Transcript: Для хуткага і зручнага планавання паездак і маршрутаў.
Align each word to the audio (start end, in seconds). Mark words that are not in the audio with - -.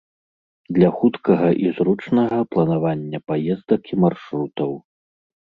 Для 0.77 0.87
хуткага 1.01 1.49
і 1.65 1.73
зручнага 1.79 2.39
планавання 2.55 3.19
паездак 3.29 3.83
і 3.93 4.01
маршрутаў. 4.07 4.71